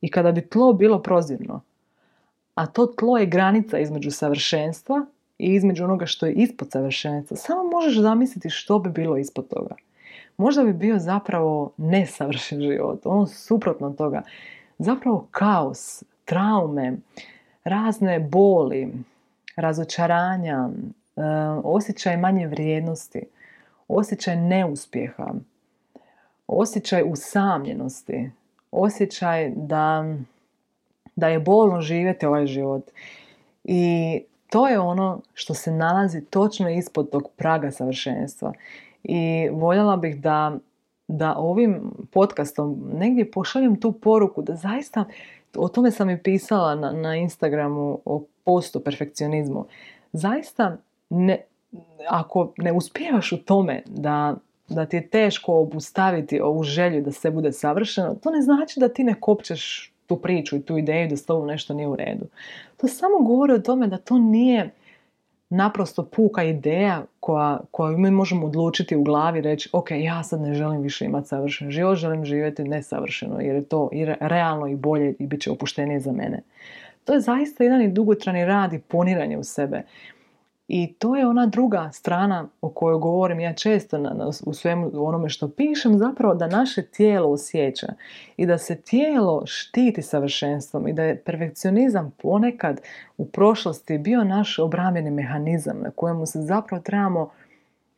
i 0.00 0.10
kada 0.10 0.32
bi 0.32 0.48
tlo 0.48 0.72
bilo 0.72 1.02
prozirno, 1.02 1.60
a 2.54 2.66
to 2.66 2.86
tlo 2.86 3.18
je 3.18 3.26
granica 3.26 3.78
između 3.78 4.10
savršenstva 4.10 5.06
i 5.38 5.54
između 5.54 5.84
onoga 5.84 6.06
što 6.06 6.26
je 6.26 6.32
ispod 6.32 6.70
savršenstva, 6.70 7.36
samo 7.36 7.70
možeš 7.70 8.00
zamisliti 8.00 8.50
što 8.50 8.78
bi 8.78 8.90
bilo 8.90 9.16
ispod 9.16 9.48
toga. 9.48 9.74
Možda 10.36 10.64
bi 10.64 10.72
bio 10.72 10.98
zapravo 10.98 11.72
nesavršen 11.76 12.60
život, 12.60 13.00
ono 13.04 13.26
suprotno 13.26 13.90
toga. 13.90 14.22
Zapravo 14.78 15.28
kaos, 15.30 16.02
traume, 16.24 16.96
razne 17.64 18.20
boli, 18.20 18.92
razočaranja, 19.56 20.68
e, 20.68 21.20
osjećaj 21.64 22.16
manje 22.16 22.46
vrijednosti, 22.46 23.22
osjećaj 23.88 24.36
neuspjeha, 24.36 25.34
osjećaj 26.46 27.02
usamljenosti, 27.06 28.30
osjećaj 28.70 29.52
da, 29.56 30.14
da 31.16 31.28
je 31.28 31.40
bolno 31.40 31.80
živjeti 31.80 32.26
ovaj 32.26 32.46
život. 32.46 32.90
I 33.64 34.22
to 34.50 34.68
je 34.68 34.78
ono 34.78 35.20
što 35.34 35.54
se 35.54 35.72
nalazi 35.72 36.24
točno 36.24 36.70
ispod 36.70 37.10
tog 37.10 37.30
praga 37.36 37.70
savršenstva. 37.70 38.52
I 39.04 39.48
voljela 39.52 39.96
bih 39.96 40.20
da, 40.20 40.58
da 41.08 41.34
ovim 41.36 41.80
podcastom 42.10 42.90
negdje 42.92 43.30
pošaljem 43.30 43.80
tu 43.80 43.92
poruku 43.92 44.42
da 44.42 44.54
zaista, 44.54 45.04
o 45.56 45.68
tome 45.68 45.90
sam 45.90 46.10
i 46.10 46.22
pisala 46.22 46.74
na, 46.74 46.92
na 46.92 47.16
Instagramu 47.16 47.98
o 48.04 48.24
postu 48.44 48.80
perfekcionizmu, 48.80 49.66
zaista 50.12 50.76
ne, 51.10 51.44
ako 52.08 52.52
ne 52.56 52.72
uspijevaš 52.72 53.32
u 53.32 53.44
tome 53.44 53.82
da, 53.86 54.36
da 54.68 54.86
ti 54.86 54.96
je 54.96 55.08
teško 55.08 55.54
obustaviti 55.54 56.40
ovu 56.40 56.62
želju 56.62 57.02
da 57.02 57.12
sve 57.12 57.30
bude 57.30 57.52
savršeno, 57.52 58.14
to 58.14 58.30
ne 58.30 58.42
znači 58.42 58.80
da 58.80 58.88
ti 58.88 59.04
ne 59.04 59.14
kopčeš 59.20 59.92
tu 60.06 60.16
priču 60.16 60.56
i 60.56 60.62
tu 60.62 60.78
ideju 60.78 61.08
da 61.08 61.16
s 61.16 61.26
tobom 61.26 61.46
nešto 61.46 61.74
nije 61.74 61.88
u 61.88 61.96
redu. 61.96 62.26
To 62.76 62.88
samo 62.88 63.18
govori 63.18 63.52
o 63.52 63.58
tome 63.58 63.86
da 63.86 63.96
to 63.96 64.18
nije 64.18 64.70
naprosto 65.48 66.04
puka 66.04 66.42
ideja 66.42 67.02
koja, 67.20 67.60
koju 67.70 67.98
mi 67.98 68.10
možemo 68.10 68.46
odlučiti 68.46 68.96
u 68.96 69.02
glavi 69.02 69.40
reći 69.40 69.68
ok, 69.72 69.90
ja 69.90 70.22
sad 70.22 70.40
ne 70.40 70.54
želim 70.54 70.80
više 70.80 71.04
imati 71.04 71.28
savršen 71.28 71.70
život, 71.70 71.96
želim 71.96 72.24
živjeti 72.24 72.64
nesavršeno 72.64 73.40
jer 73.40 73.54
je 73.54 73.64
to 73.64 73.88
i 73.92 74.04
realno 74.20 74.66
i 74.66 74.76
bolje 74.76 75.14
i 75.18 75.26
bit 75.26 75.40
će 75.40 75.50
opuštenije 75.50 76.00
za 76.00 76.12
mene. 76.12 76.42
To 77.04 77.12
je 77.12 77.20
zaista 77.20 77.64
jedan 77.64 77.82
i 77.82 77.92
dugotrani 77.92 78.44
rad 78.44 78.72
i 78.72 78.78
poniranje 78.78 79.38
u 79.38 79.44
sebe. 79.44 79.82
I 80.74 80.94
to 80.98 81.16
je 81.16 81.26
ona 81.26 81.46
druga 81.46 81.90
strana 81.92 82.48
o 82.60 82.68
kojoj 82.68 82.98
govorim 82.98 83.40
ja 83.40 83.54
često 83.54 83.98
na, 83.98 84.30
u 84.46 84.52
svemu 84.52 84.90
onome 84.94 85.28
što 85.28 85.48
pišem, 85.48 85.98
zapravo 85.98 86.34
da 86.34 86.46
naše 86.46 86.82
tijelo 86.82 87.28
osjeća 87.28 87.92
i 88.36 88.46
da 88.46 88.58
se 88.58 88.80
tijelo 88.80 89.42
štiti 89.46 90.02
savršenstvom 90.02 90.88
i 90.88 90.92
da 90.92 91.02
je 91.02 91.16
perfekcionizam 91.16 92.12
ponekad 92.22 92.80
u 93.18 93.26
prošlosti 93.26 93.98
bio 93.98 94.24
naš 94.24 94.58
obrambeni 94.58 95.10
mehanizam 95.10 95.80
na 95.82 95.90
kojemu 95.90 96.26
se 96.26 96.40
zapravo 96.40 96.82
trebamo 96.82 97.30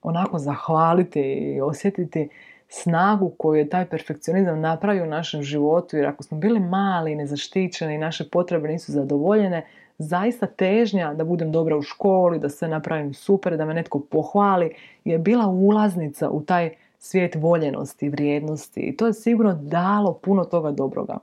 onako 0.02 0.38
zahvaliti 0.38 1.20
i 1.20 1.60
osjetiti 1.60 2.28
snagu 2.68 3.32
koju 3.38 3.58
je 3.58 3.68
taj 3.68 3.86
perfekcionizam 3.86 4.60
napravio 4.60 5.04
u 5.04 5.08
našem 5.08 5.42
životu 5.42 5.96
jer 5.96 6.06
ako 6.06 6.22
smo 6.22 6.38
bili 6.38 6.60
mali 6.60 7.12
i 7.12 7.16
nezaštićeni 7.16 7.94
i 7.94 7.98
naše 7.98 8.28
potrebe 8.30 8.68
nisu 8.68 8.92
zadovoljene, 8.92 9.66
zaista 9.98 10.46
težnja 10.46 11.14
da 11.14 11.24
budem 11.24 11.52
dobra 11.52 11.76
u 11.76 11.82
školi, 11.82 12.38
da 12.38 12.48
sve 12.48 12.68
napravim 12.68 13.14
super, 13.14 13.56
da 13.56 13.64
me 13.64 13.74
netko 13.74 14.00
pohvali, 14.00 14.74
je 15.04 15.18
bila 15.18 15.46
ulaznica 15.46 16.30
u 16.30 16.42
taj 16.42 16.70
svijet 16.98 17.34
voljenosti, 17.34 18.08
vrijednosti 18.08 18.80
i 18.80 18.96
to 18.96 19.06
je 19.06 19.12
sigurno 19.12 19.54
dalo 19.54 20.12
puno 20.12 20.44
toga 20.44 20.70
dobroga. 20.70 21.18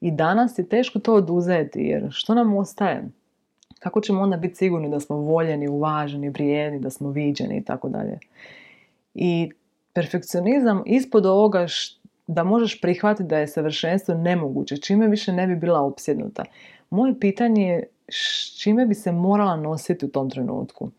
I 0.00 0.10
danas 0.10 0.58
je 0.58 0.68
teško 0.68 0.98
to 0.98 1.14
oduzeti 1.14 1.80
jer 1.80 2.08
što 2.10 2.34
nam 2.34 2.56
ostaje? 2.56 3.08
Kako 3.78 4.00
ćemo 4.00 4.20
onda 4.20 4.36
biti 4.36 4.54
sigurni 4.54 4.90
da 4.90 5.00
smo 5.00 5.16
voljeni, 5.16 5.68
uvaženi, 5.68 6.28
vrijedni, 6.28 6.78
da 6.78 6.90
smo 6.90 7.10
viđeni 7.10 7.56
i 7.56 7.64
tako 7.64 7.88
dalje. 7.88 8.18
I 9.14 9.50
perfekcionizam 9.92 10.82
ispod 10.86 11.26
ovoga 11.26 11.66
da 12.26 12.44
možeš 12.44 12.80
prihvatiti 12.80 13.28
da 13.28 13.38
je 13.38 13.48
savršenstvo 13.48 14.14
nemoguće, 14.14 14.76
čime 14.76 15.08
više 15.08 15.32
ne 15.32 15.46
bi 15.46 15.56
bila 15.56 15.80
opsjednuta. 15.80 16.44
Moje 16.92 17.20
pitanje 17.20 17.68
je 17.68 17.86
s 18.08 18.60
čime 18.60 18.86
bi 18.86 18.94
se 18.94 19.12
morala 19.12 19.56
nositi 19.56 20.06
u 20.06 20.08
tom 20.08 20.30
trenutku. 20.30 20.90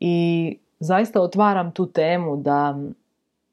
I 0.00 0.58
zaista 0.80 1.20
otvaram 1.20 1.72
tu 1.72 1.86
temu 1.86 2.36
da, 2.36 2.78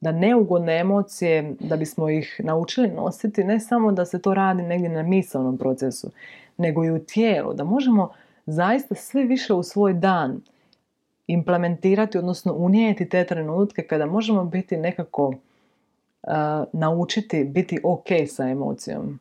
da 0.01 0.11
neugodne 0.11 0.79
emocije, 0.79 1.55
da 1.59 1.75
bismo 1.75 2.09
ih 2.09 2.41
naučili 2.43 2.87
nositi, 2.87 3.43
ne 3.43 3.59
samo 3.59 3.91
da 3.91 4.05
se 4.05 4.21
to 4.21 4.33
radi 4.33 4.61
negdje 4.61 4.89
na 4.89 5.03
misalnom 5.03 5.57
procesu, 5.57 6.11
nego 6.57 6.85
i 6.85 6.91
u 6.91 6.99
tijelu, 6.99 7.53
da 7.53 7.63
možemo 7.63 8.09
zaista 8.45 8.95
sve 8.95 9.23
više 9.23 9.53
u 9.53 9.63
svoj 9.63 9.93
dan 9.93 10.41
implementirati, 11.27 12.17
odnosno 12.17 12.53
unijeti 12.53 13.09
te 13.09 13.25
trenutke 13.25 13.81
kada 13.81 14.05
možemo 14.05 14.45
biti 14.45 14.77
nekako 14.77 15.27
uh, 15.27 16.33
naučiti 16.73 17.43
biti 17.43 17.79
ok 17.83 18.07
sa 18.27 18.49
emocijom 18.49 19.19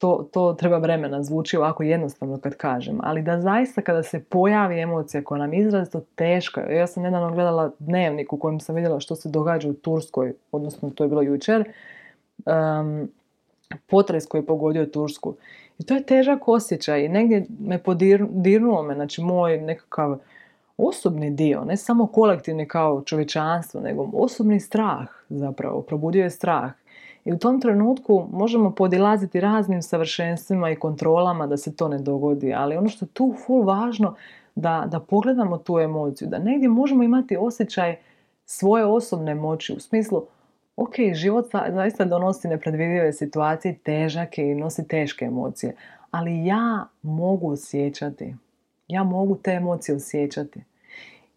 to, 0.00 0.28
to 0.32 0.52
treba 0.52 0.78
vremena, 0.78 1.22
zvuči 1.22 1.56
ovako 1.56 1.82
jednostavno 1.82 2.38
kad 2.38 2.56
kažem, 2.56 2.98
ali 3.02 3.22
da 3.22 3.40
zaista 3.40 3.82
kada 3.82 4.02
se 4.02 4.24
pojavi 4.24 4.80
emocija 4.80 5.24
koja 5.24 5.38
nam 5.38 5.54
izrazito 5.54 6.00
teška, 6.14 6.60
ja 6.60 6.86
sam 6.86 7.02
nedavno 7.02 7.30
gledala 7.30 7.70
dnevnik 7.78 8.32
u 8.32 8.36
kojem 8.36 8.60
sam 8.60 8.74
vidjela 8.74 9.00
što 9.00 9.14
se 9.14 9.28
događa 9.28 9.68
u 9.68 9.72
Turskoj, 9.72 10.34
odnosno 10.52 10.90
to 10.90 11.04
je 11.04 11.08
bilo 11.08 11.22
jučer, 11.22 11.72
um, 12.46 13.08
potres 13.86 14.26
koji 14.26 14.40
je 14.40 14.46
pogodio 14.46 14.86
Tursku. 14.86 15.34
I 15.78 15.84
to 15.84 15.94
je 15.94 16.02
težak 16.02 16.48
osjećaj 16.48 17.04
i 17.04 17.08
negdje 17.08 17.46
me 17.60 17.78
podirnulo 17.78 18.82
me, 18.82 18.94
znači 18.94 19.22
moj 19.22 19.58
nekakav 19.58 20.18
osobni 20.76 21.30
dio, 21.30 21.64
ne 21.64 21.76
samo 21.76 22.06
kolektivni 22.06 22.68
kao 22.68 23.02
čovječanstvo, 23.02 23.80
nego 23.80 24.10
osobni 24.12 24.60
strah 24.60 25.08
zapravo, 25.28 25.82
probudio 25.82 26.22
je 26.22 26.30
strah. 26.30 26.70
I 27.24 27.32
u 27.32 27.38
tom 27.38 27.60
trenutku 27.60 28.28
možemo 28.32 28.70
podilaziti 28.70 29.40
raznim 29.40 29.82
savršenstvima 29.82 30.70
i 30.70 30.76
kontrolama 30.76 31.46
da 31.46 31.56
se 31.56 31.76
to 31.76 31.88
ne 31.88 31.98
dogodi, 31.98 32.54
ali 32.54 32.76
ono 32.76 32.88
što 32.88 33.04
je 33.04 33.08
tu 33.08 33.34
ful 33.46 33.62
važno, 33.62 34.14
da, 34.54 34.84
da 34.86 35.00
pogledamo 35.00 35.58
tu 35.58 35.78
emociju, 35.78 36.28
da 36.28 36.38
negdje 36.38 36.68
možemo 36.68 37.02
imati 37.02 37.36
osjećaj 37.36 37.96
svoje 38.44 38.84
osobne 38.84 39.34
moći 39.34 39.72
u 39.72 39.80
smislu 39.80 40.22
ok, 40.76 40.94
život 41.14 41.46
zaista 41.72 42.04
donosi 42.04 42.48
nepredvidive 42.48 43.12
situacije, 43.12 43.78
težak 43.78 44.38
i 44.38 44.54
nosi 44.54 44.88
teške 44.88 45.24
emocije, 45.24 45.74
ali 46.10 46.44
ja 46.44 46.86
mogu 47.02 47.50
osjećati. 47.50 48.34
Ja 48.88 49.04
mogu 49.04 49.36
te 49.36 49.50
emocije 49.50 49.96
osjećati. 49.96 50.60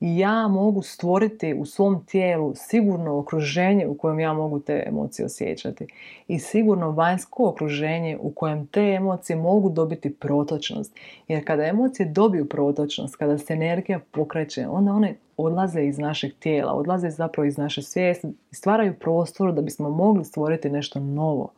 Ja 0.05 0.47
mogu 0.47 0.81
stvoriti 0.81 1.53
u 1.53 1.65
svom 1.65 2.05
tijelu 2.05 2.53
sigurno 2.55 3.17
okruženje 3.17 3.87
u 3.87 3.97
kojem 3.97 4.19
ja 4.19 4.33
mogu 4.33 4.59
te 4.59 4.83
emocije 4.87 5.25
osjećati. 5.25 5.87
I 6.27 6.39
sigurno 6.39 6.91
vanjsko 6.91 7.49
okruženje 7.49 8.17
u 8.21 8.31
kojem 8.31 8.67
te 8.67 8.81
emocije 8.81 9.35
mogu 9.35 9.69
dobiti 9.69 10.13
protočnost. 10.13 10.95
Jer 11.27 11.45
kada 11.45 11.63
emocije 11.63 12.05
dobiju 12.09 12.49
protočnost, 12.49 13.15
kada 13.15 13.37
se 13.37 13.53
energija 13.53 13.99
pokreće, 14.11 14.67
onda 14.67 14.91
one 14.91 15.15
odlaze 15.37 15.83
iz 15.83 15.97
našeg 15.97 16.33
tijela, 16.39 16.73
odlaze 16.73 17.09
zapravo 17.09 17.45
iz 17.45 17.57
naše 17.57 17.81
svijesti 17.81 18.27
i 18.51 18.55
stvaraju 18.55 18.93
prostor 18.99 19.53
da 19.53 19.61
bismo 19.61 19.89
mogli 19.89 20.25
stvoriti 20.25 20.69
nešto 20.69 20.99
novo. 20.99 21.51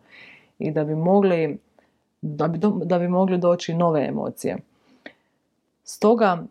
I 0.59 0.71
da 0.71 0.83
bi 0.83 0.95
mogli, 0.95 1.57
da 2.21 2.47
bi, 2.47 2.59
da 2.85 2.99
bi 2.99 3.07
mogli 3.07 3.37
doći 3.37 3.73
nove 3.73 4.05
emocije. 4.05 4.57
Stoga 5.83 6.43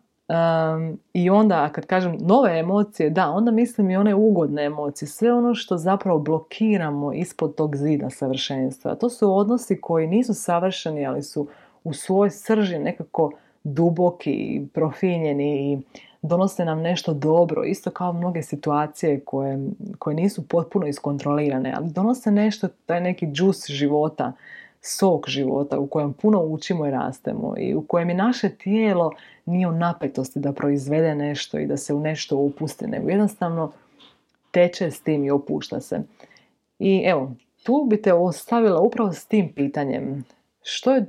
I 1.13 1.29
onda 1.29 1.69
kad 1.69 1.85
kažem 1.85 2.17
nove 2.19 2.59
emocije, 2.59 3.09
da, 3.09 3.29
onda 3.29 3.51
mislim 3.51 3.89
i 3.89 3.97
one 3.97 4.15
ugodne 4.15 4.63
emocije, 4.63 5.07
sve 5.07 5.33
ono 5.33 5.55
što 5.55 5.77
zapravo 5.77 6.19
blokiramo 6.19 7.13
ispod 7.13 7.55
tog 7.55 7.75
zida 7.75 8.09
savršenstva. 8.09 8.95
To 8.95 9.09
su 9.09 9.37
odnosi 9.37 9.81
koji 9.81 10.07
nisu 10.07 10.33
savršeni, 10.33 11.05
ali 11.05 11.23
su 11.23 11.47
u 11.83 11.93
svoj 11.93 12.29
srži 12.29 12.79
nekako 12.79 13.31
duboki 13.63 14.31
i 14.31 14.67
profinjeni 14.73 15.73
i 15.73 15.79
donose 16.21 16.65
nam 16.65 16.81
nešto 16.81 17.13
dobro, 17.13 17.63
isto 17.63 17.91
kao 17.91 18.13
mnoge 18.13 18.41
situacije 18.41 19.19
koje, 19.19 19.59
koje 19.99 20.15
nisu 20.15 20.47
potpuno 20.47 20.87
iskontrolirane, 20.87 21.73
ali 21.77 21.91
donose 21.91 22.31
nešto, 22.31 22.67
taj 22.85 23.01
neki 23.01 23.27
džus 23.27 23.65
života, 23.67 24.33
sok 24.87 25.29
života 25.29 25.79
u 25.79 25.87
kojem 25.87 26.13
puno 26.13 26.41
učimo 26.43 26.87
i 26.87 26.91
rastemo 26.91 27.53
i 27.57 27.75
u 27.75 27.81
kojem 27.81 28.09
je 28.09 28.15
naše 28.15 28.49
tijelo 28.49 29.11
nije 29.45 29.67
u 29.67 29.71
napetosti 29.71 30.39
da 30.39 30.53
proizvede 30.53 31.15
nešto 31.15 31.59
i 31.59 31.65
da 31.65 31.77
se 31.77 31.93
u 31.93 31.99
nešto 31.99 32.37
upusti, 32.37 32.87
nego 32.87 33.09
jednostavno 33.09 33.71
teče 34.51 34.91
s 34.91 35.01
tim 35.01 35.25
i 35.25 35.31
opušta 35.31 35.81
se. 35.81 36.01
I 36.79 37.03
evo, 37.05 37.31
tu 37.63 37.85
bi 37.89 38.01
te 38.01 38.13
ostavila 38.13 38.81
upravo 38.81 39.13
s 39.13 39.25
tim 39.25 39.53
pitanjem. 39.53 40.23
Što 40.61 40.95
je 40.95 41.05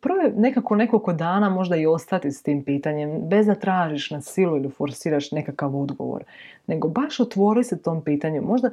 prvo 0.00 0.20
je 0.20 0.32
nekako 0.36 0.76
nekoliko 0.76 1.12
dana 1.12 1.48
možda 1.48 1.76
i 1.76 1.86
ostati 1.86 2.32
s 2.32 2.42
tim 2.42 2.64
pitanjem, 2.64 3.28
bez 3.28 3.46
da 3.46 3.54
tražiš 3.54 4.10
na 4.10 4.20
silu 4.20 4.56
ili 4.56 4.70
forsiraš 4.70 5.30
nekakav 5.30 5.76
odgovor, 5.76 6.24
nego 6.66 6.88
baš 6.88 7.20
otvori 7.20 7.64
se 7.64 7.82
tom 7.82 8.04
pitanju. 8.04 8.42
Možda 8.42 8.70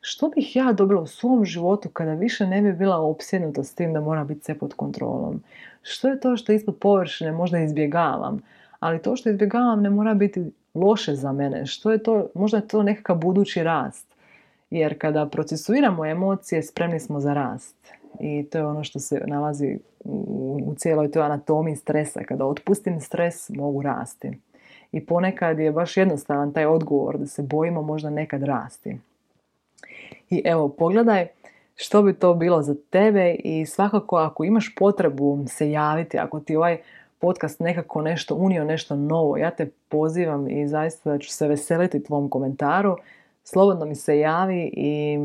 što 0.00 0.28
bih 0.28 0.56
ja 0.56 0.72
dobila 0.72 1.02
u 1.02 1.06
svom 1.06 1.44
životu 1.44 1.88
kada 1.88 2.14
više 2.14 2.46
ne 2.46 2.62
bi 2.62 2.72
bila 2.72 2.96
opsjednuta 2.96 3.64
s 3.64 3.74
tim 3.74 3.92
da 3.92 4.00
mora 4.00 4.24
biti 4.24 4.44
sve 4.44 4.54
pod 4.58 4.74
kontrolom? 4.74 5.42
Što 5.82 6.08
je 6.08 6.20
to 6.20 6.36
što 6.36 6.52
ispod 6.52 6.76
površine 6.76 7.32
možda 7.32 7.58
izbjegavam? 7.58 8.40
Ali 8.80 9.02
to 9.02 9.16
što 9.16 9.30
izbjegavam 9.30 9.82
ne 9.82 9.90
mora 9.90 10.14
biti 10.14 10.52
loše 10.74 11.14
za 11.14 11.32
mene. 11.32 11.66
Što 11.66 11.90
je 11.90 12.02
to? 12.02 12.26
Možda 12.34 12.58
je 12.58 12.68
to 12.68 12.82
nekakav 12.82 13.16
budući 13.16 13.62
rast. 13.62 14.14
Jer 14.70 14.98
kada 14.98 15.26
procesuiramo 15.26 16.06
emocije, 16.06 16.62
spremni 16.62 17.00
smo 17.00 17.20
za 17.20 17.34
rast. 17.34 17.76
I 18.20 18.46
to 18.50 18.58
je 18.58 18.66
ono 18.66 18.84
što 18.84 18.98
se 18.98 19.22
nalazi 19.26 19.78
u 20.04 20.74
cijeloj 20.76 21.10
toj 21.10 21.22
anatomiji 21.22 21.76
stresa. 21.76 22.20
Kada 22.24 22.46
otpustim 22.46 23.00
stres, 23.00 23.48
mogu 23.48 23.82
rasti. 23.82 24.38
I 24.92 25.06
ponekad 25.06 25.58
je 25.58 25.72
baš 25.72 25.96
jednostavan 25.96 26.52
taj 26.52 26.66
odgovor 26.66 27.18
da 27.18 27.26
se 27.26 27.42
bojimo 27.42 27.82
možda 27.82 28.10
nekad 28.10 28.42
rasti. 28.42 28.98
I 30.30 30.42
evo, 30.44 30.68
pogledaj 30.68 31.26
što 31.76 32.02
bi 32.02 32.14
to 32.14 32.34
bilo 32.34 32.62
za 32.62 32.74
tebe 32.90 33.34
i 33.34 33.66
svakako 33.66 34.16
ako 34.16 34.44
imaš 34.44 34.74
potrebu 34.74 35.44
se 35.48 35.70
javiti, 35.70 36.18
ako 36.18 36.40
ti 36.40 36.56
ovaj 36.56 36.78
podcast 37.18 37.60
nekako 37.60 38.02
nešto 38.02 38.34
unio, 38.34 38.64
nešto 38.64 38.96
novo, 38.96 39.36
ja 39.36 39.50
te 39.50 39.70
pozivam 39.88 40.50
i 40.50 40.68
zaista 40.68 41.18
ću 41.18 41.30
se 41.30 41.48
veseliti 41.48 42.02
tvom 42.02 42.28
komentaru. 42.28 42.96
Slobodno 43.44 43.86
mi 43.86 43.94
se 43.94 44.18
javi 44.18 44.70
i 44.72 45.18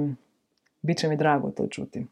bit 0.82 0.98
će 0.98 1.08
mi 1.08 1.18
drago 1.18 1.50
to 1.50 1.68
čuti. 1.68 2.06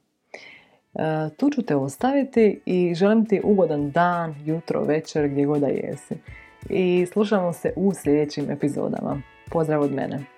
E, 0.94 1.30
tu 1.38 1.50
ću 1.50 1.62
te 1.62 1.76
ostaviti 1.76 2.62
i 2.66 2.94
želim 2.96 3.26
ti 3.26 3.42
ugodan 3.44 3.92
dan, 3.92 4.36
jutro, 4.46 4.84
večer, 4.84 5.28
gdje 5.28 5.46
god 5.46 5.62
da 5.62 5.68
jesi. 5.68 6.16
I 6.70 7.06
slušamo 7.06 7.54
se 7.54 7.74
u 7.76 7.94
sljedećim 7.94 8.52
epizodama. 8.52 9.22
Pozdrav 9.52 9.82
od 9.82 9.92
mene. 9.92 10.33